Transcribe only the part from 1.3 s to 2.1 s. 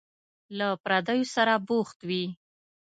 سره بوخت